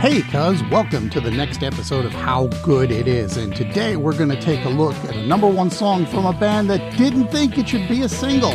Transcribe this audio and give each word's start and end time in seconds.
Hey, 0.00 0.22
cuz, 0.22 0.62
welcome 0.70 1.10
to 1.10 1.20
the 1.20 1.32
next 1.32 1.64
episode 1.64 2.04
of 2.04 2.12
How 2.12 2.46
Good 2.62 2.92
It 2.92 3.08
Is. 3.08 3.36
And 3.36 3.54
today 3.54 3.96
we're 3.96 4.16
going 4.16 4.28
to 4.28 4.40
take 4.40 4.64
a 4.64 4.68
look 4.68 4.94
at 4.98 5.16
a 5.16 5.26
number 5.26 5.48
one 5.48 5.72
song 5.72 6.06
from 6.06 6.24
a 6.24 6.32
band 6.32 6.70
that 6.70 6.96
didn't 6.96 7.32
think 7.32 7.58
it 7.58 7.68
should 7.68 7.88
be 7.88 8.02
a 8.02 8.08
single. 8.08 8.52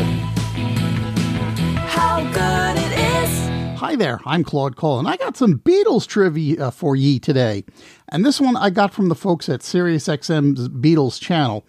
How 1.85 2.21
good 2.31 2.81
it 2.81 2.97
is. 2.97 3.77
Hi 3.77 3.97
there, 3.97 4.21
I'm 4.25 4.45
Claude 4.45 4.77
Cole, 4.77 4.99
and 4.99 5.07
I 5.07 5.17
got 5.17 5.35
some 5.35 5.59
Beatles 5.59 6.07
trivia 6.07 6.67
uh, 6.67 6.71
for 6.71 6.95
ye 6.95 7.19
today. 7.19 7.65
And 8.07 8.25
this 8.25 8.39
one 8.39 8.55
I 8.55 8.69
got 8.69 8.93
from 8.93 9.09
the 9.09 9.13
folks 9.13 9.49
at 9.49 9.59
SiriusXM's 9.59 10.69
Beatles 10.69 11.19
channel. 11.19 11.65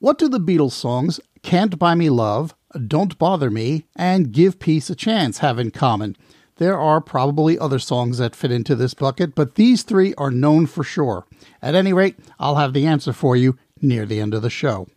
What 0.00 0.18
do 0.18 0.28
the 0.28 0.40
Beatles 0.40 0.72
songs 0.72 1.20
Can't 1.44 1.78
Buy 1.78 1.94
Me 1.94 2.10
Love, 2.10 2.56
Don't 2.88 3.16
Bother 3.20 3.52
Me, 3.52 3.86
and 3.94 4.32
Give 4.32 4.58
Peace 4.58 4.90
a 4.90 4.96
Chance 4.96 5.38
have 5.38 5.60
in 5.60 5.70
common? 5.70 6.16
There 6.58 6.78
are 6.78 7.02
probably 7.02 7.58
other 7.58 7.78
songs 7.78 8.18
that 8.18 8.34
fit 8.34 8.50
into 8.50 8.74
this 8.74 8.94
bucket, 8.94 9.34
but 9.34 9.56
these 9.56 9.82
three 9.82 10.14
are 10.14 10.30
known 10.30 10.66
for 10.66 10.82
sure. 10.82 11.26
At 11.60 11.74
any 11.74 11.92
rate, 11.92 12.16
I'll 12.38 12.56
have 12.56 12.72
the 12.72 12.86
answer 12.86 13.12
for 13.12 13.36
you 13.36 13.58
near 13.82 14.06
the 14.06 14.20
end 14.20 14.32
of 14.32 14.40
the 14.40 14.50
show. 14.50 14.88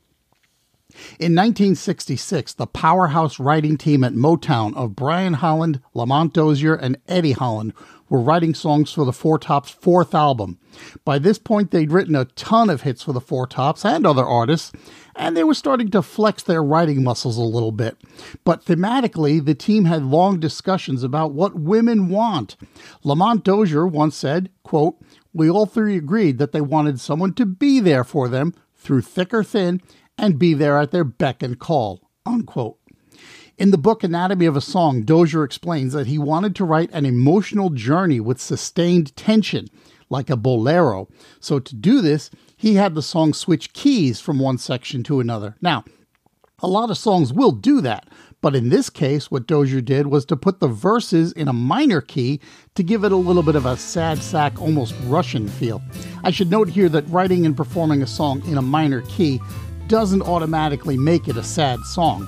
In 1.20 1.36
1966, 1.36 2.54
the 2.54 2.66
powerhouse 2.66 3.40
writing 3.40 3.78
team 3.78 4.04
at 4.04 4.14
Motown 4.14 4.76
of 4.76 4.96
Brian 4.96 5.36
Holland, 5.36 5.82
Lamont 5.94 6.34
Dozier, 6.34 6.76
and 6.76 6.98
Eddie 7.08 7.34
Holland 7.34 7.74
were 8.10 8.20
writing 8.20 8.56
songs 8.56 8.92
for 8.92 9.06
the 9.06 9.14
Four 9.14 9.38
Tops' 9.38 9.70
fourth 9.70 10.16
album. 10.16 10.58
By 11.06 11.20
this 11.20 11.38
point, 11.38 11.72
they'd 11.72 11.92
written 11.92 12.16
a 12.16 12.26
ton 12.26 12.70
of 12.70 12.82
hits 12.82 13.04
for 13.04 13.14
the 13.14 13.22
Four 13.22 13.46
Tops 13.46 13.86
and 13.86 14.06
other 14.06 14.26
artists, 14.26 14.72
and 15.20 15.36
they 15.36 15.44
were 15.44 15.54
starting 15.54 15.90
to 15.90 16.02
flex 16.02 16.42
their 16.42 16.64
writing 16.64 17.04
muscles 17.04 17.38
a 17.38 17.42
little 17.42 17.74
bit. 17.74 17.98
But 18.46 18.64
thematically, 18.64 19.44
the 19.44 19.54
team 19.54 19.84
had 19.84 20.02
long 20.02 20.40
discussions 20.40 21.04
about 21.04 21.34
what 21.34 21.60
women 21.60 22.08
want. 22.08 22.56
Lamont 23.04 23.44
Dozier 23.44 23.86
once 23.86 24.16
said, 24.16 24.50
quote, 24.64 24.96
We 25.34 25.50
all 25.50 25.66
three 25.66 25.98
agreed 25.98 26.38
that 26.38 26.54
they 26.54 26.62
wanted 26.62 27.02
someone 27.02 27.34
to 27.34 27.46
be 27.46 27.82
there 27.82 28.06
for 28.06 28.30
them 28.30 28.54
through 28.78 29.02
thick 29.02 29.34
or 29.34 29.44
thin 29.44 29.82
and 30.18 30.40
be 30.40 30.54
there 30.54 30.80
at 30.80 30.92
their 30.92 31.04
beck 31.04 31.44
and 31.44 31.60
call, 31.60 32.10
unquote. 32.26 32.78
In 33.58 33.72
the 33.72 33.78
book 33.78 34.06
Anatomy 34.06 34.46
of 34.46 34.56
a 34.56 34.62
Song, 34.62 35.04
Dozier 35.04 35.44
explains 35.44 35.92
that 35.92 36.08
he 36.08 36.18
wanted 36.18 36.56
to 36.56 36.64
write 36.64 36.90
an 36.94 37.06
emotional 37.06 37.72
journey 37.72 38.22
with 38.22 38.40
sustained 38.40 39.14
tension, 39.18 39.68
like 40.10 40.30
a 40.30 40.38
bolero. 40.38 41.10
So 41.42 41.60
to 41.60 41.76
do 41.76 42.00
this, 42.00 42.32
he 42.60 42.76
had 42.76 42.94
the 42.94 43.02
song 43.02 43.34
switch 43.34 43.72
keys 43.72 44.20
from 44.20 44.38
one 44.38 44.58
section 44.58 45.02
to 45.04 45.22
another. 45.22 45.56
Now, 45.62 45.86
a 46.62 46.68
lot 46.68 46.90
of 46.90 46.98
songs 46.98 47.32
will 47.32 47.54
do 47.54 47.80
that, 47.80 48.10
but 48.42 48.54
in 48.54 48.68
this 48.68 48.90
case, 48.90 49.32
what 49.32 49.48
Dozier 49.48 49.80
did 49.80 50.08
was 50.08 50.26
to 50.26 50.36
put 50.36 50.60
the 50.60 50.68
verses 50.68 51.32
in 51.32 51.48
a 51.48 51.54
minor 51.54 52.02
key 52.02 52.42
to 52.76 52.84
give 52.84 53.06
it 53.06 53.14
a 53.14 53.16
little 53.16 53.44
bit 53.44 53.56
of 53.56 53.66
a 53.66 53.78
sad 53.78 54.22
sack, 54.22 54.62
almost 54.62 54.94
Russian 55.06 55.48
feel. 55.48 55.82
I 56.26 56.32
should 56.32 56.52
note 56.52 56.68
here 56.68 56.90
that 56.90 57.08
writing 57.08 57.46
and 57.46 57.56
performing 57.56 58.02
a 58.02 58.08
song 58.08 58.46
in 58.46 58.58
a 58.58 58.62
minor 58.62 59.04
key 59.04 59.40
doesn't 59.88 60.24
automatically 60.24 60.98
make 60.98 61.30
it 61.30 61.38
a 61.38 61.44
sad 61.44 61.80
song 61.86 62.28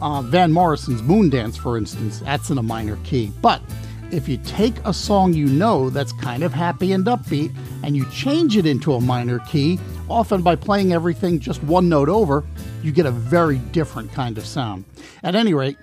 uh, 0.00 0.22
Van 0.22 0.52
Morrison's 0.52 1.02
Moondance, 1.02 1.58
for 1.58 1.76
instance, 1.76 2.20
that's 2.20 2.50
in 2.50 2.58
a 2.58 2.62
minor 2.62 2.98
key. 3.04 3.32
But 3.40 3.62
if 4.10 4.28
you 4.28 4.36
take 4.38 4.74
a 4.84 4.92
song 4.92 5.32
you 5.32 5.46
know 5.46 5.90
that's 5.90 6.12
kind 6.12 6.42
of 6.42 6.52
happy 6.52 6.92
and 6.92 7.04
upbeat 7.06 7.54
and 7.82 7.96
you 7.96 8.08
change 8.10 8.56
it 8.56 8.66
into 8.66 8.94
a 8.94 9.00
minor 9.00 9.38
key, 9.40 9.78
often 10.08 10.42
by 10.42 10.56
playing 10.56 10.92
everything 10.92 11.38
just 11.38 11.62
one 11.64 11.88
note 11.88 12.08
over, 12.08 12.44
you 12.82 12.92
get 12.92 13.06
a 13.06 13.10
very 13.10 13.58
different 13.58 14.12
kind 14.12 14.38
of 14.38 14.46
sound. 14.46 14.84
At 15.22 15.34
any 15.34 15.54
rate, 15.54 15.76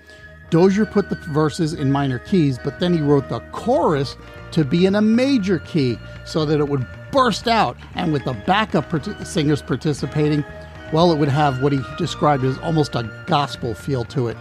Dozier 0.49 0.85
put 0.85 1.09
the 1.09 1.15
verses 1.29 1.73
in 1.73 1.91
minor 1.91 2.19
keys, 2.19 2.59
but 2.61 2.79
then 2.79 2.93
he 2.93 3.01
wrote 3.01 3.29
the 3.29 3.39
chorus 3.51 4.17
to 4.51 4.65
be 4.65 4.85
in 4.85 4.95
a 4.95 5.01
major 5.01 5.59
key 5.59 5.97
so 6.25 6.45
that 6.45 6.59
it 6.59 6.67
would 6.67 6.85
burst 7.11 7.47
out, 7.47 7.77
and 7.95 8.13
with 8.13 8.25
the 8.25 8.33
backup 8.33 8.89
part- 8.89 9.27
singers 9.27 9.61
participating, 9.61 10.43
well, 10.91 11.11
it 11.11 11.17
would 11.17 11.29
have 11.29 11.61
what 11.61 11.71
he 11.71 11.79
described 11.97 12.43
as 12.43 12.57
almost 12.59 12.95
a 12.95 13.09
gospel 13.25 13.73
feel 13.73 14.03
to 14.05 14.27
it. 14.27 14.38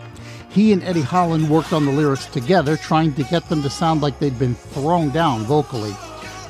He 0.50 0.72
and 0.72 0.82
Eddie 0.82 1.02
Holland 1.02 1.48
worked 1.48 1.72
on 1.72 1.86
the 1.86 1.92
lyrics 1.92 2.26
together, 2.26 2.76
trying 2.76 3.14
to 3.14 3.22
get 3.24 3.48
them 3.48 3.62
to 3.62 3.70
sound 3.70 4.02
like 4.02 4.18
they'd 4.18 4.38
been 4.38 4.56
thrown 4.56 5.10
down 5.10 5.42
vocally. 5.42 5.94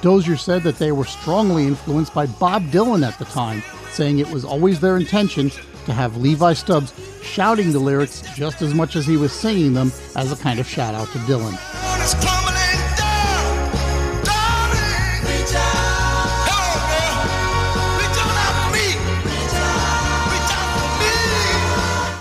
Dozier 0.01 0.37
said 0.37 0.63
that 0.63 0.79
they 0.79 0.91
were 0.91 1.05
strongly 1.05 1.67
influenced 1.67 2.15
by 2.15 2.25
Bob 2.27 2.65
Dylan 2.71 3.07
at 3.07 3.19
the 3.19 3.27
time, 3.27 3.63
saying 3.91 4.19
it 4.19 4.31
was 4.31 4.45
always 4.45 4.81
their 4.81 4.97
intention 4.97 5.51
to 5.85 5.93
have 5.93 6.17
Levi 6.17 6.55
Stubbs 6.55 6.95
shouting 7.23 7.73
the 7.73 7.79
lyrics 7.79 8.23
just 8.35 8.63
as 8.63 8.73
much 8.73 8.97
as 8.97 9.07
he 9.07 9.19
was 9.19 9.33
singing 9.33 9.75
them 9.75 9.93
as 10.17 10.33
a 10.33 10.37
kind 10.37 10.59
of 10.59 10.67
shout 10.67 10.95
out 10.95 11.09
to 11.09 11.19
Dylan. 11.19 12.40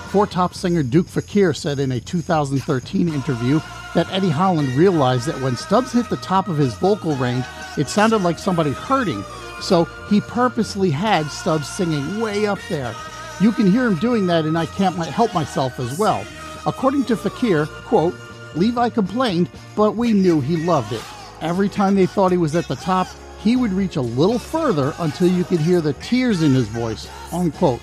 Four 0.09 0.25
top 0.25 0.55
singer 0.55 0.81
Duke 0.81 1.07
Fakir 1.07 1.53
said 1.53 1.77
in 1.77 1.91
a 1.91 1.99
2013 1.99 3.09
interview 3.09 3.59
that 3.93 4.11
Eddie 4.11 4.31
Holland 4.31 4.69
realized 4.69 5.27
that 5.27 5.39
when 5.39 5.55
Stubbs 5.55 5.91
hit 5.91 6.09
the 6.09 6.17
top 6.17 6.47
of 6.47 6.57
his 6.57 6.73
vocal 6.73 7.15
range, 7.17 7.45
it 7.77 7.89
sounded 7.89 8.23
like 8.23 8.39
somebody 8.39 8.71
hurting, 8.71 9.23
so 9.61 9.85
he 10.09 10.19
purposely 10.19 10.89
had 10.89 11.29
Stubbs 11.29 11.69
singing 11.69 12.19
way 12.19 12.47
up 12.47 12.57
there. 12.69 12.95
You 13.39 13.51
can 13.51 13.71
hear 13.71 13.85
him 13.85 13.99
doing 13.99 14.25
that 14.25 14.45
and 14.45 14.57
I 14.57 14.65
Can't 14.65 14.95
Help 14.95 15.31
Myself 15.35 15.79
as 15.79 15.99
well. 15.99 16.25
According 16.65 17.05
to 17.05 17.15
Fakir, 17.15 17.67
quote, 17.67 18.15
Levi 18.55 18.89
complained, 18.89 19.47
but 19.75 19.95
we 19.95 20.11
knew 20.11 20.41
he 20.41 20.57
loved 20.57 20.91
it. 20.91 21.03
Every 21.39 21.69
time 21.69 21.93
they 21.93 22.07
thought 22.07 22.31
he 22.31 22.37
was 22.39 22.55
at 22.55 22.67
the 22.67 22.75
top, 22.77 23.07
he 23.41 23.55
would 23.55 23.71
reach 23.71 23.95
a 23.95 24.01
little 24.01 24.39
further 24.39 24.95
until 24.97 25.27
you 25.27 25.43
could 25.43 25.59
hear 25.59 25.81
the 25.81 25.93
tears 25.93 26.41
in 26.41 26.55
his 26.55 26.67
voice, 26.67 27.07
unquote. 27.31 27.79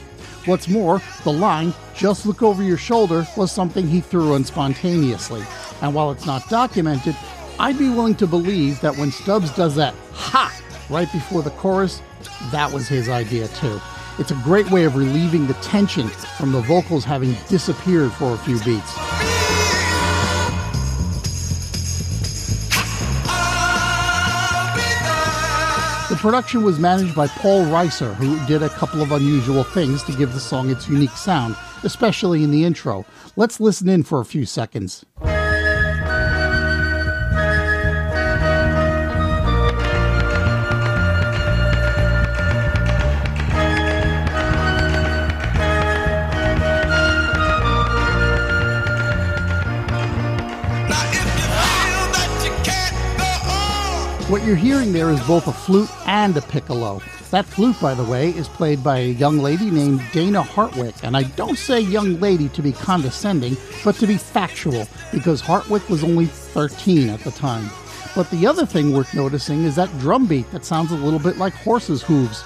What's 0.46 0.68
more, 0.68 1.02
the 1.24 1.32
line, 1.32 1.74
just 1.92 2.24
look 2.24 2.40
over 2.40 2.62
your 2.62 2.76
shoulder, 2.76 3.26
was 3.36 3.50
something 3.50 3.88
he 3.88 4.00
threw 4.00 4.36
in 4.36 4.44
spontaneously. 4.44 5.42
And 5.82 5.92
while 5.92 6.12
it's 6.12 6.24
not 6.24 6.48
documented, 6.48 7.16
I'd 7.58 7.78
be 7.78 7.88
willing 7.88 8.14
to 8.16 8.28
believe 8.28 8.80
that 8.80 8.96
when 8.96 9.10
Stubbs 9.10 9.50
does 9.56 9.74
that 9.74 9.94
ha 10.12 10.56
right 10.88 11.10
before 11.10 11.42
the 11.42 11.50
chorus, 11.50 12.00
that 12.52 12.70
was 12.70 12.86
his 12.86 13.08
idea 13.08 13.48
too. 13.48 13.80
It's 14.20 14.30
a 14.30 14.40
great 14.44 14.70
way 14.70 14.84
of 14.84 14.94
relieving 14.94 15.48
the 15.48 15.54
tension 15.54 16.06
from 16.38 16.52
the 16.52 16.60
vocals 16.60 17.04
having 17.04 17.36
disappeared 17.48 18.12
for 18.12 18.32
a 18.32 18.38
few 18.38 18.60
beats. 18.60 19.35
The 26.16 26.22
production 26.22 26.62
was 26.62 26.78
managed 26.78 27.14
by 27.14 27.26
Paul 27.26 27.66
Riser, 27.66 28.14
who 28.14 28.42
did 28.46 28.62
a 28.62 28.70
couple 28.70 29.02
of 29.02 29.12
unusual 29.12 29.62
things 29.62 30.02
to 30.04 30.12
give 30.12 30.32
the 30.32 30.40
song 30.40 30.70
its 30.70 30.88
unique 30.88 31.10
sound, 31.10 31.54
especially 31.82 32.42
in 32.42 32.50
the 32.50 32.64
intro. 32.64 33.04
Let's 33.36 33.60
listen 33.60 33.86
in 33.90 34.02
for 34.02 34.20
a 34.20 34.24
few 34.24 34.46
seconds. 34.46 35.04
What 54.36 54.44
you're 54.44 54.54
hearing 54.54 54.92
there 54.92 55.08
is 55.08 55.26
both 55.26 55.46
a 55.46 55.52
flute 55.52 55.88
and 56.06 56.36
a 56.36 56.42
piccolo. 56.42 57.00
That 57.30 57.46
flute, 57.46 57.80
by 57.80 57.94
the 57.94 58.04
way, 58.04 58.32
is 58.32 58.48
played 58.48 58.84
by 58.84 58.98
a 58.98 59.12
young 59.12 59.38
lady 59.38 59.70
named 59.70 60.00
Dayna 60.12 60.44
Hartwick. 60.44 61.02
And 61.02 61.16
I 61.16 61.22
don't 61.22 61.56
say 61.56 61.80
young 61.80 62.20
lady 62.20 62.50
to 62.50 62.60
be 62.60 62.72
condescending, 62.72 63.56
but 63.82 63.94
to 63.94 64.06
be 64.06 64.18
factual, 64.18 64.86
because 65.10 65.40
Hartwick 65.40 65.88
was 65.88 66.04
only 66.04 66.26
13 66.26 67.08
at 67.08 67.20
the 67.20 67.30
time. 67.30 67.70
But 68.14 68.30
the 68.30 68.46
other 68.46 68.66
thing 68.66 68.92
worth 68.92 69.14
noticing 69.14 69.64
is 69.64 69.74
that 69.76 69.98
drum 70.00 70.26
beat 70.26 70.50
that 70.50 70.66
sounds 70.66 70.92
a 70.92 70.96
little 70.96 71.18
bit 71.18 71.38
like 71.38 71.54
horses' 71.54 72.02
hooves. 72.02 72.44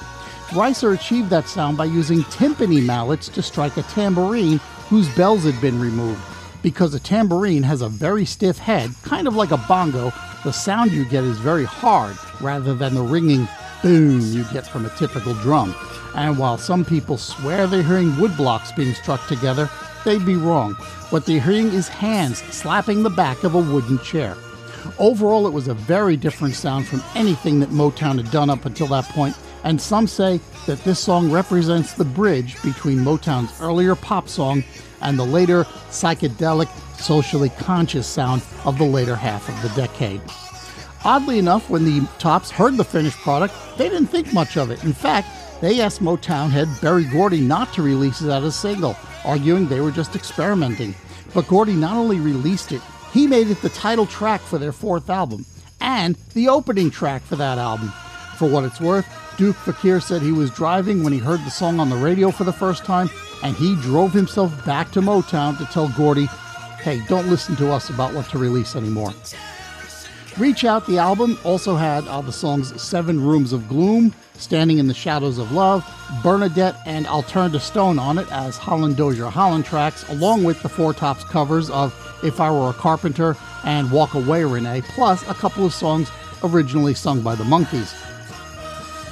Riser 0.55 0.93
achieved 0.93 1.31
that 1.31 1.49
sound 1.49 1.77
by 1.77 1.87
using 1.87 2.21
timpani 2.21 2.85
mallets 2.85 3.29
to 3.31 3.43
strike 3.43 3.77
a 3.79 3.83
tambourine 3.83 4.59
whose 4.89 5.13
bells 5.17 5.43
had 5.43 5.61
been 5.61 5.81
removed. 5.81 6.23
Because 6.63 6.95
a 6.95 7.01
tambourine 7.01 7.65
has 7.65 7.83
a 7.83 7.89
very 7.89 8.27
stiff 8.27 8.59
head, 8.59 8.93
kind 9.03 9.27
of 9.27 9.35
like 9.35 9.51
a 9.51 9.57
bongo, 9.57 10.13
the 10.45 10.53
sound 10.53 10.93
you 10.93 11.05
get 11.05 11.25
is 11.25 11.39
very 11.39 11.65
hard 11.65 12.17
rather 12.41 12.75
than 12.75 12.95
the 12.95 13.03
ringing 13.03 13.47
boom 13.83 14.21
you 14.21 14.45
get 14.53 14.67
from 14.67 14.87
a 14.87 14.91
typical 14.91 15.35
drum. 15.35 15.75
And 16.15 16.39
while 16.39 16.59
some 16.59 16.85
people 16.85 17.19
swear 17.19 17.67
they're 17.67 17.83
hearing 17.83 18.19
wood 18.19 18.37
blocks 18.37 18.73
being 18.73 18.95
struck 18.95 19.27
together, 19.27 19.71
they'd 20.05 20.25
be 20.25 20.37
wrong. 20.37 20.75
What 21.11 21.27
they're 21.27 21.41
hearing 21.41 21.69
is 21.69 21.89
hands 21.89 22.39
slapping 22.55 23.03
the 23.03 23.11
back 23.11 23.45
of 23.45 23.55
a 23.55 23.59
wooden 23.59 23.99
chair. 23.99 24.37
Overall, 24.99 25.47
it 25.47 25.53
was 25.53 25.69
a 25.69 25.75
very 25.75 26.17
different 26.17 26.55
sound 26.55 26.87
from 26.87 27.03
anything 27.15 27.61
that 27.61 27.71
Motown 27.71 28.17
had 28.17 28.31
done 28.31 28.49
up 28.49 28.65
until 28.65 28.87
that 28.89 29.05
point, 29.07 29.37
and 29.65 29.81
some 29.81 30.07
say 30.07 30.41
that 30.67 30.83
this 30.85 30.99
song 30.99 31.31
represents 31.31 31.95
the 31.95 32.05
bridge 32.05 32.61
between 32.63 32.99
Motown's 32.99 33.61
earlier 33.61 33.95
pop 33.95 34.29
song 34.29 34.65
and 35.03 35.19
the 35.19 35.25
later 35.25 35.65
psychedelic, 35.91 36.69
socially 36.99 37.49
conscious 37.51 38.07
sound 38.07 38.43
of 38.65 38.79
the 38.79 38.85
later 38.85 39.17
half 39.17 39.49
of 39.49 39.63
the 39.63 39.75
decade. 39.81 40.21
Oddly 41.05 41.39
enough, 41.39 41.71
when 41.71 41.85
the 41.85 42.07
Tops 42.19 42.51
heard 42.51 42.77
the 42.77 42.85
finished 42.85 43.19
product, 43.19 43.55
they 43.79 43.89
didn't 43.89 44.09
think 44.09 44.35
much 44.35 44.59
of 44.59 44.71
it. 44.71 44.85
In 44.85 44.93
fact, 44.93 45.29
they 45.63 45.81
asked 45.81 46.03
Motown 46.03 46.51
head 46.51 46.69
Berry 46.83 47.05
Gordy 47.05 47.41
not 47.41 47.73
to 47.75 47.83
release 47.83 48.21
it 48.21 48.29
as 48.29 48.45
a 48.45 48.53
single, 48.53 48.97
arguing 49.25 49.67
they 49.67 49.81
were 49.81 49.91
just 49.91 50.15
experimenting. 50.15 50.95
But 51.33 51.49
Gordy 51.49 51.75
not 51.75 51.97
only 51.97 52.21
released 52.21 52.73
it, 52.73 52.83
he 53.13 53.27
made 53.27 53.49
it 53.49 53.63
the 53.63 53.71
title 53.71 54.07
track 54.07 54.41
for 54.41 54.59
their 54.59 54.73
fourth 54.73 55.09
album 55.09 55.47
and 55.81 56.17
the 56.35 56.49
opening 56.49 56.91
track 56.91 57.23
for 57.23 57.37
that 57.37 57.59
album. 57.59 57.93
For 58.37 58.49
what 58.49 58.65
it's 58.65 58.81
worth, 58.81 59.07
Duke 59.41 59.57
Fakir 59.57 60.01
said 60.01 60.21
he 60.21 60.33
was 60.33 60.51
driving 60.51 61.03
when 61.03 61.15
he 61.15 61.19
heard 61.19 61.41
the 61.47 61.51
song 61.51 61.81
on 61.81 61.89
the 61.89 61.97
radio 61.97 62.31
for 62.31 62.45
the 62.45 62.53
first 62.53 62.85
time, 62.85 63.09
and 63.43 63.57
he 63.57 63.75
drove 63.77 64.13
himself 64.13 64.67
back 64.67 64.91
to 64.91 65.01
Motown 65.01 65.57
to 65.57 65.65
tell 65.73 65.89
Gordy, 65.97 66.27
hey, 66.83 67.03
don't 67.09 67.27
listen 67.27 67.57
to 67.57 67.73
us 67.73 67.89
about 67.89 68.13
what 68.13 68.27
to 68.27 68.39
release 68.39 68.77
anymore. 68.77 69.15
Reach 70.37 70.65
Out, 70.67 70.87
the 70.87 70.99
album, 70.99 71.39
also 71.43 71.75
had 71.75 72.07
all 72.07 72.21
the 72.21 72.31
songs 72.31 72.79
Seven 72.83 73.19
Rooms 73.19 73.55
of 73.55 73.67
Gloom, 73.67 74.13
Standing 74.35 74.77
in 74.77 74.89
the 74.89 74.93
Shadows 74.93 75.39
of 75.39 75.53
Love, 75.53 75.91
Bernadette, 76.23 76.77
and 76.85 77.07
I'll 77.07 77.23
Turn 77.23 77.51
to 77.53 77.61
Stone 77.61 77.99
on 77.99 78.19
it 78.19 78.31
as 78.31 78.59
Holland 78.59 78.99
Dozier 78.99 79.31
Holland 79.31 79.65
tracks, 79.65 80.07
along 80.11 80.45
with 80.45 80.63
the 80.63 80.69
Four 80.69 80.93
Tops 80.93 81.25
covers 81.25 81.71
of 81.71 81.95
If 82.23 82.41
I 82.41 82.51
Were 82.51 82.69
a 82.69 82.75
Carpenter 82.75 83.39
and 83.65 83.91
Walk 83.91 84.13
Away 84.13 84.45
Renee, 84.45 84.83
plus 84.83 85.27
a 85.31 85.35
couple 85.35 85.65
of 85.65 85.73
songs 85.73 86.11
originally 86.45 86.93
sung 86.93 87.23
by 87.23 87.35
the 87.35 87.45
Monkees. 87.45 87.95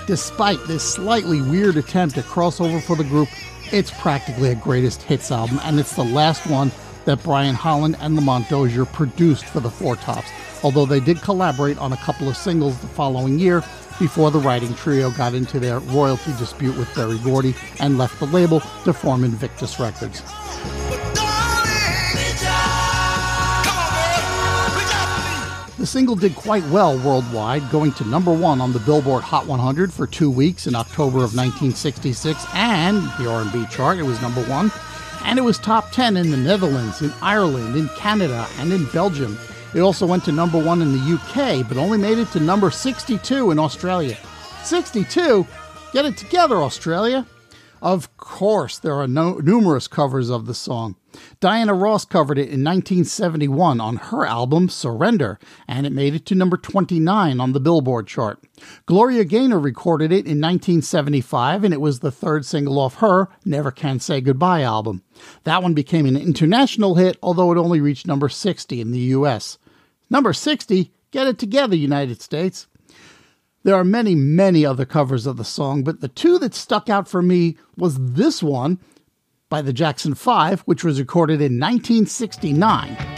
Despite 0.09 0.65
this 0.65 0.83
slightly 0.83 1.43
weird 1.43 1.77
attempt 1.77 2.17
at 2.17 2.25
crossover 2.25 2.83
for 2.83 2.97
the 2.97 3.05
group, 3.05 3.29
it's 3.73 3.91
practically 3.91 4.49
a 4.49 4.55
greatest 4.55 5.03
hits 5.03 5.31
album, 5.31 5.61
and 5.65 5.79
it's 5.79 5.97
the 5.97 6.03
last 6.03 6.47
one 6.47 6.73
that 7.05 7.23
Brian 7.23 7.55
Holland 7.55 7.95
and 8.01 8.17
Lamont 8.17 8.49
Dozier 8.49 8.87
produced 8.87 9.45
for 9.45 9.61
the 9.61 9.69
Four 9.69 9.97
Tops, 9.97 10.31
although 10.65 10.87
they 10.87 10.99
did 10.99 11.21
collaborate 11.21 11.77
on 11.77 11.93
a 11.93 11.97
couple 11.99 12.27
of 12.27 12.39
singles 12.39 12.79
the 12.79 12.87
following 12.87 13.39
year 13.39 13.63
before 13.99 14.31
the 14.31 14.39
writing 14.39 14.75
trio 14.77 15.11
got 15.11 15.35
into 15.35 15.61
their 15.61 15.79
royalty 15.81 16.33
dispute 16.39 16.79
with 16.79 16.95
Berry 16.95 17.19
Gordy 17.19 17.55
and 17.79 17.99
left 17.99 18.19
the 18.19 18.27
label 18.29 18.61
to 18.85 18.95
form 18.95 19.25
Invictus 19.25 19.79
Records. 19.79 20.23
Single 25.88 26.14
did 26.14 26.37
quite 26.37 26.62
well 26.64 26.99
worldwide, 26.99 27.70
going 27.70 27.93
to 27.93 28.05
number 28.05 28.31
one 28.31 28.61
on 28.61 28.75
the 28.75 28.79
Billboard 28.81 29.23
Hot 29.23 29.46
100 29.46 29.90
for 29.90 30.06
two 30.06 30.31
weeks 30.31 30.67
in 30.67 30.75
October 30.75 31.19
of 31.19 31.35
1966, 31.35 32.44
and 32.52 33.02
the 33.19 33.26
R&B 33.26 33.67
chart. 33.70 33.96
It 33.96 34.02
was 34.02 34.20
number 34.20 34.43
one, 34.43 34.70
and 35.25 35.38
it 35.38 35.43
was 35.43 35.56
top 35.56 35.90
10 35.90 36.19
in 36.19 36.31
the 36.31 36.37
Netherlands, 36.37 37.00
in 37.00 37.11
Ireland, 37.23 37.75
in 37.75 37.88
Canada, 37.96 38.46
and 38.58 38.70
in 38.70 38.85
Belgium. 38.90 39.38
It 39.75 39.81
also 39.81 40.06
went 40.06 40.26
to 40.26 40.32
number 40.32 40.58
one 40.62 40.82
in 40.82 40.93
the 40.93 41.14
UK, 41.14 41.67
but 41.67 41.79
only 41.79 41.96
made 41.96 42.19
it 42.19 42.31
to 42.32 42.40
number 42.40 42.70
62 42.70 43.50
in 43.50 43.58
Australia. 43.58 44.19
62? 44.64 45.46
Get 45.94 46.05
it 46.05 46.19
together, 46.19 46.56
Australia! 46.56 47.25
Of 47.81 48.17
course, 48.17 48.79
there 48.79 48.95
are 48.95 49.07
no, 49.07 49.35
numerous 49.35 49.87
covers 49.87 50.31
of 50.31 50.47
the 50.47 50.55
song. 50.55 50.97
Diana 51.41 51.75
Ross 51.75 52.05
covered 52.05 52.39
it 52.39 52.49
in 52.49 52.65
1971 52.65 53.81
on 53.81 53.97
her 53.97 54.27
album 54.27 54.69
Surrender, 54.69 55.39
and 55.67 55.87
it 55.87 55.93
made 55.93 56.15
it 56.15 56.27
to 56.27 56.35
number 56.35 56.57
29 56.57 57.41
on 57.41 57.53
the 57.53 57.61
Billboard 57.61 58.07
chart. 58.07 58.43
Gloria 58.87 59.25
Gaynor 59.25 59.59
recorded 59.59 60.13
it 60.13 60.27
in 60.27 60.41
1975, 60.41 61.65
and 61.65 61.73
it 61.73 61.81
was 61.81 62.01
the 62.01 62.11
third 62.11 62.45
single 62.45 62.79
off 62.79 62.97
her 62.97 63.29
Never 63.45 63.71
Can 63.71 64.01
Say 64.01 64.21
Goodbye 64.21 64.63
album. 64.63 65.03
That 65.45 65.63
one 65.63 65.75
became 65.75 66.07
an 66.07 66.17
international 66.17 66.97
hit, 66.97 67.17
although 67.23 67.53
it 67.53 67.59
only 67.59 67.81
reached 67.81 68.07
number 68.07 68.29
60 68.29 68.81
in 68.81 68.91
the 68.91 68.99
US. 68.99 69.59
Number 70.11 70.33
60? 70.33 70.93
Get 71.11 71.27
it 71.27 71.39
together, 71.39 71.77
United 71.77 72.21
States. 72.21 72.67
There 73.69 73.76
are 73.76 73.85
many, 73.85 74.15
many 74.15 74.65
other 74.65 74.87
covers 74.87 75.26
of 75.26 75.37
the 75.37 75.44
song, 75.44 75.85
but 75.85 76.00
the 76.00 76.09
two 76.09 76.38
that 76.38 76.55
stuck 76.55 76.88
out 76.88 77.06
for 77.06 77.20
me 77.20 77.59
was 77.76 77.99
this 77.99 78.43
one 78.43 78.79
by 79.50 79.61
the 79.61 79.75
Jackson 79.75 80.15
5, 80.15 80.62
which 80.62 80.82
was 80.82 80.99
recorded 80.99 81.43
in 81.43 81.61
1969. 81.61 83.18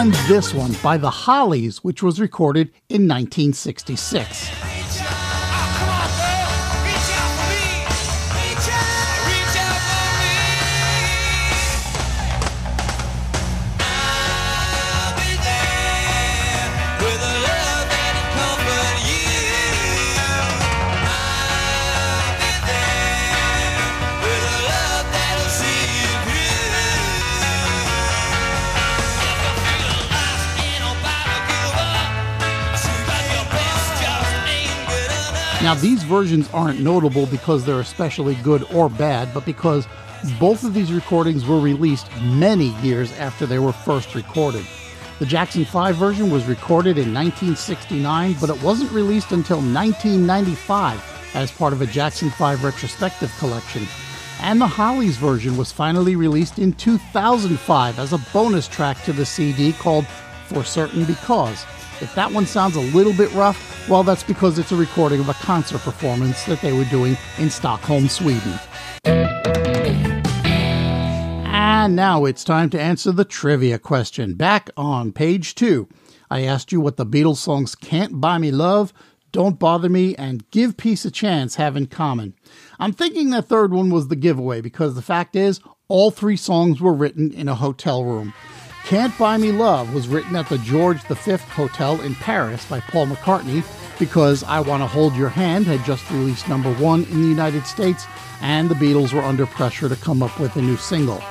And 0.00 0.14
this 0.30 0.54
one 0.54 0.74
by 0.82 0.96
the 0.96 1.10
Hollies, 1.10 1.84
which 1.84 2.02
was 2.02 2.18
recorded 2.18 2.68
in 2.88 3.06
1966. 3.06 4.59
Now, 35.70 35.76
these 35.76 36.02
versions 36.02 36.50
aren't 36.52 36.80
notable 36.80 37.26
because 37.26 37.64
they're 37.64 37.78
especially 37.78 38.34
good 38.42 38.64
or 38.72 38.88
bad, 38.88 39.32
but 39.32 39.44
because 39.46 39.86
both 40.40 40.64
of 40.64 40.74
these 40.74 40.92
recordings 40.92 41.46
were 41.46 41.60
released 41.60 42.08
many 42.22 42.70
years 42.80 43.12
after 43.20 43.46
they 43.46 43.60
were 43.60 43.70
first 43.70 44.16
recorded. 44.16 44.66
The 45.20 45.26
Jackson 45.26 45.64
5 45.64 45.94
version 45.94 46.28
was 46.28 46.44
recorded 46.46 46.98
in 46.98 47.14
1969, 47.14 48.34
but 48.40 48.50
it 48.50 48.60
wasn't 48.64 48.90
released 48.90 49.30
until 49.30 49.58
1995 49.58 51.30
as 51.34 51.52
part 51.52 51.72
of 51.72 51.82
a 51.82 51.86
Jackson 51.86 52.30
5 52.30 52.64
retrospective 52.64 53.32
collection. 53.38 53.86
And 54.40 54.60
the 54.60 54.66
Hollies 54.66 55.18
version 55.18 55.56
was 55.56 55.70
finally 55.70 56.16
released 56.16 56.58
in 56.58 56.72
2005 56.72 58.00
as 58.00 58.12
a 58.12 58.18
bonus 58.32 58.66
track 58.66 59.04
to 59.04 59.12
the 59.12 59.24
CD 59.24 59.72
called 59.72 60.04
For 60.48 60.64
Certain 60.64 61.04
Because. 61.04 61.64
If 62.00 62.14
that 62.14 62.32
one 62.32 62.46
sounds 62.46 62.76
a 62.76 62.80
little 62.80 63.12
bit 63.12 63.30
rough, 63.34 63.88
well, 63.88 64.02
that's 64.02 64.22
because 64.22 64.58
it's 64.58 64.72
a 64.72 64.76
recording 64.76 65.20
of 65.20 65.28
a 65.28 65.34
concert 65.34 65.80
performance 65.82 66.44
that 66.44 66.62
they 66.62 66.72
were 66.72 66.84
doing 66.86 67.16
in 67.38 67.50
Stockholm, 67.50 68.08
Sweden. 68.08 68.58
And 71.44 71.96
now 71.96 72.24
it's 72.24 72.42
time 72.42 72.70
to 72.70 72.80
answer 72.80 73.12
the 73.12 73.24
trivia 73.24 73.78
question. 73.78 74.34
Back 74.34 74.70
on 74.76 75.12
page 75.12 75.54
two, 75.54 75.88
I 76.30 76.42
asked 76.42 76.72
you 76.72 76.80
what 76.80 76.96
the 76.96 77.06
Beatles 77.06 77.36
songs 77.36 77.74
Can't 77.74 78.20
Buy 78.20 78.38
Me 78.38 78.50
Love, 78.50 78.92
Don't 79.32 79.58
Bother 79.58 79.88
Me, 79.88 80.14
and 80.16 80.50
Give 80.50 80.76
Peace 80.76 81.04
a 81.04 81.10
Chance 81.10 81.56
have 81.56 81.76
in 81.76 81.86
common. 81.86 82.34
I'm 82.78 82.92
thinking 82.92 83.30
that 83.30 83.48
third 83.48 83.72
one 83.72 83.90
was 83.90 84.08
the 84.08 84.16
giveaway 84.16 84.60
because 84.60 84.94
the 84.94 85.02
fact 85.02 85.36
is, 85.36 85.60
all 85.88 86.10
three 86.10 86.36
songs 86.36 86.80
were 86.80 86.94
written 86.94 87.32
in 87.32 87.48
a 87.48 87.54
hotel 87.56 88.04
room. 88.04 88.32
Can't 88.84 89.16
Buy 89.18 89.36
Me 89.36 89.52
Love 89.52 89.94
was 89.94 90.08
written 90.08 90.34
at 90.34 90.48
the 90.48 90.58
George 90.58 91.00
V 91.02 91.36
Hotel 91.50 92.00
in 92.00 92.14
Paris 92.16 92.64
by 92.64 92.80
Paul 92.80 93.06
McCartney 93.06 93.64
because 93.98 94.42
I 94.42 94.60
Want 94.60 94.82
to 94.82 94.86
Hold 94.86 95.14
Your 95.14 95.28
Hand 95.28 95.66
had 95.66 95.84
just 95.84 96.10
released 96.10 96.48
number 96.48 96.72
one 96.74 97.04
in 97.04 97.22
the 97.22 97.28
United 97.28 97.66
States 97.66 98.06
and 98.40 98.68
the 98.68 98.74
Beatles 98.74 99.12
were 99.12 99.20
under 99.20 99.46
pressure 99.46 99.88
to 99.88 99.96
come 99.96 100.22
up 100.22 100.40
with 100.40 100.56
a 100.56 100.62
new 100.62 100.76
single. 100.76 101.22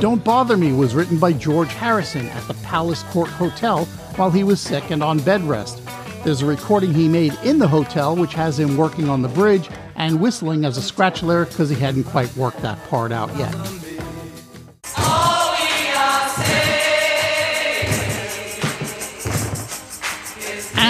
Don't 0.00 0.24
Bother 0.24 0.56
Me 0.56 0.72
was 0.72 0.94
written 0.94 1.18
by 1.18 1.32
George 1.32 1.72
Harrison 1.74 2.26
at 2.30 2.46
the 2.48 2.54
Palace 2.54 3.02
Court 3.04 3.28
Hotel 3.28 3.84
while 4.16 4.30
he 4.30 4.42
was 4.42 4.60
sick 4.60 4.90
and 4.90 5.02
on 5.02 5.18
bed 5.18 5.42
rest. 5.42 5.82
There's 6.24 6.42
a 6.42 6.46
recording 6.46 6.94
he 6.94 7.08
made 7.08 7.34
in 7.44 7.58
the 7.58 7.68
hotel 7.68 8.16
which 8.16 8.34
has 8.34 8.58
him 8.58 8.76
working 8.76 9.08
on 9.08 9.22
the 9.22 9.28
bridge 9.28 9.68
and 9.96 10.20
whistling 10.20 10.64
as 10.64 10.76
a 10.76 10.82
scratch 10.82 11.22
lyric 11.22 11.50
because 11.50 11.70
he 11.70 11.76
hadn't 11.76 12.04
quite 12.04 12.34
worked 12.36 12.62
that 12.62 12.82
part 12.88 13.12
out 13.12 13.34
yet. 13.36 13.54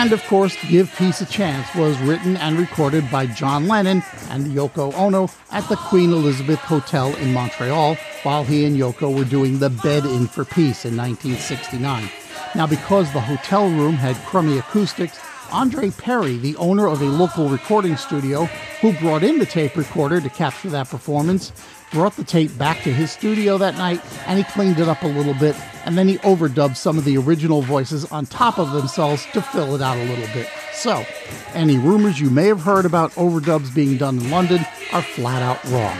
And 0.02 0.12
of 0.12 0.26
course, 0.26 0.56
Give 0.68 0.92
Peace 0.96 1.20
a 1.20 1.26
Chance 1.26 1.76
was 1.76 1.96
written 2.00 2.36
and 2.38 2.58
recorded 2.58 3.08
by 3.08 3.26
John 3.26 3.68
Lennon 3.68 4.02
and 4.30 4.46
Yoko 4.46 4.92
Ono 4.94 5.28
at 5.52 5.68
the 5.68 5.76
Queen 5.76 6.10
Elizabeth 6.10 6.58
Hotel 6.58 7.14
in 7.16 7.32
Montreal 7.32 7.94
while 8.24 8.42
he 8.42 8.64
and 8.64 8.76
Yoko 8.76 9.16
were 9.16 9.24
doing 9.24 9.60
the 9.60 9.70
Bed 9.70 10.04
In 10.04 10.26
for 10.26 10.44
Peace 10.44 10.84
in 10.84 10.96
1969. 10.96 12.10
Now, 12.56 12.66
because 12.66 13.12
the 13.12 13.20
hotel 13.20 13.68
room 13.68 13.94
had 13.94 14.16
crummy 14.26 14.58
acoustics, 14.58 15.20
Andre 15.52 15.90
Perry, 15.90 16.38
the 16.38 16.56
owner 16.56 16.86
of 16.88 17.02
a 17.02 17.06
local 17.06 17.50
recording 17.50 17.96
studio 17.96 18.46
who 18.80 18.92
brought 18.94 19.22
in 19.22 19.38
the 19.38 19.46
tape 19.46 19.76
recorder 19.76 20.20
to 20.20 20.30
capture 20.30 20.70
that 20.70 20.88
performance, 20.88 21.52
brought 21.90 22.16
the 22.16 22.24
tape 22.24 22.56
back 22.56 22.82
to 22.84 22.92
his 22.92 23.12
studio 23.12 23.58
that 23.58 23.76
night 23.76 24.00
and 24.26 24.38
he 24.38 24.44
cleaned 24.44 24.78
it 24.78 24.88
up 24.88 25.02
a 25.02 25.06
little 25.06 25.34
bit 25.34 25.54
and 25.84 25.98
then 25.98 26.08
he 26.08 26.16
overdubbed 26.18 26.76
some 26.76 26.96
of 26.96 27.04
the 27.04 27.18
original 27.18 27.60
voices 27.60 28.10
on 28.10 28.24
top 28.24 28.58
of 28.58 28.72
themselves 28.72 29.26
to 29.34 29.42
fill 29.42 29.74
it 29.74 29.82
out 29.82 29.98
a 29.98 30.04
little 30.04 30.32
bit. 30.32 30.48
So, 30.72 31.04
any 31.52 31.76
rumors 31.76 32.18
you 32.18 32.30
may 32.30 32.46
have 32.46 32.62
heard 32.62 32.86
about 32.86 33.12
overdubs 33.12 33.74
being 33.74 33.98
done 33.98 34.18
in 34.18 34.30
London 34.30 34.64
are 34.92 35.02
flat 35.02 35.42
out 35.42 35.62
wrong. 35.70 35.98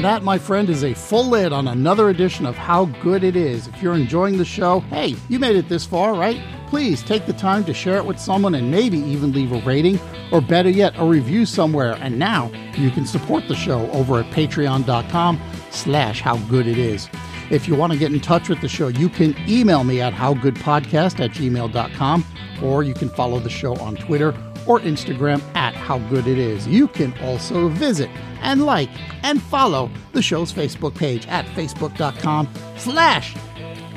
And 0.00 0.06
that, 0.06 0.22
my 0.22 0.38
friend, 0.38 0.70
is 0.70 0.82
a 0.82 0.94
full 0.94 1.28
lid 1.28 1.52
on 1.52 1.68
another 1.68 2.08
edition 2.08 2.46
of 2.46 2.56
How 2.56 2.86
Good 3.02 3.22
It 3.22 3.36
Is. 3.36 3.68
If 3.68 3.82
you're 3.82 3.92
enjoying 3.92 4.38
the 4.38 4.46
show, 4.46 4.80
hey, 4.88 5.14
you 5.28 5.38
made 5.38 5.56
it 5.56 5.68
this 5.68 5.84
far, 5.84 6.14
right? 6.14 6.40
Please 6.68 7.02
take 7.02 7.26
the 7.26 7.34
time 7.34 7.66
to 7.66 7.74
share 7.74 7.98
it 7.98 8.06
with 8.06 8.18
someone 8.18 8.54
and 8.54 8.70
maybe 8.70 8.96
even 8.96 9.30
leave 9.30 9.52
a 9.52 9.60
rating, 9.60 10.00
or 10.32 10.40
better 10.40 10.70
yet, 10.70 10.94
a 10.96 11.04
review 11.04 11.44
somewhere. 11.44 11.98
And 12.00 12.18
now 12.18 12.50
you 12.78 12.90
can 12.90 13.04
support 13.04 13.46
the 13.46 13.54
show 13.54 13.90
over 13.90 14.20
at 14.20 14.30
patreon.com 14.32 15.38
slash 15.70 16.22
how 16.22 16.38
good 16.48 16.66
it 16.66 16.78
is. 16.78 17.10
If 17.50 17.68
you 17.68 17.74
want 17.74 17.92
to 17.92 17.98
get 17.98 18.10
in 18.10 18.20
touch 18.20 18.48
with 18.48 18.62
the 18.62 18.68
show, 18.68 18.88
you 18.88 19.10
can 19.10 19.36
email 19.46 19.84
me 19.84 20.00
at 20.00 20.14
howgoodpodcast 20.14 21.20
at 21.22 21.32
gmail.com, 21.32 22.24
or 22.62 22.82
you 22.84 22.94
can 22.94 23.10
follow 23.10 23.38
the 23.38 23.50
show 23.50 23.76
on 23.76 23.96
Twitter 23.96 24.34
or 24.66 24.80
Instagram 24.80 25.42
at 25.54 25.74
How 25.74 25.98
Good 26.08 26.26
It 26.26 26.38
Is. 26.38 26.66
You 26.66 26.88
can 26.88 27.16
also 27.20 27.68
visit 27.68 28.10
and 28.42 28.64
like 28.64 28.90
and 29.24 29.40
follow 29.42 29.90
the 30.12 30.22
show's 30.22 30.52
Facebook 30.52 30.94
page 30.94 31.26
at 31.28 31.46
facebook.com 31.46 32.48
slash 32.76 33.36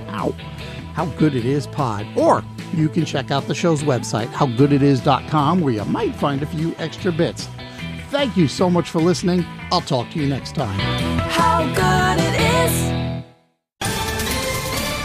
ow, 0.08 0.32
How 0.93 1.05
Good 1.17 1.36
It 1.36 1.46
Is 1.46 1.67
Pod. 1.67 2.05
Or 2.17 2.43
you 2.74 2.89
can 2.89 3.05
check 3.05 3.32
out 3.32 3.48
the 3.48 3.55
show's 3.55 3.84
website, 3.84 4.27
howgooditis.com, 4.27 5.62
where 5.62 5.74
you 5.74 5.86
might 5.86 6.15
find 6.15 6.41
a 6.41 6.48
few 6.48 6.75
extra 6.77 7.12
bits. 7.12 7.48
Thank 8.10 8.38
you 8.38 8.48
so 8.48 8.70
much 8.70 8.89
for 8.89 9.00
listening. 9.01 9.46
I'll 9.72 9.82
talk 9.82 10.10
to 10.12 10.20
you 10.20 10.27
next 10.27 10.55
time. 10.55 10.79
How 11.29 11.63
good 11.74 12.24
it 12.24 12.39
is. 12.39 12.93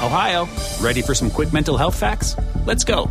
Ohio, 0.03 0.47
ready 0.81 1.03
for 1.03 1.15
some 1.15 1.31
quick 1.31 1.53
mental 1.53 1.77
health 1.77 1.99
facts? 1.99 2.37
Let's 2.67 2.85
go. 2.85 3.11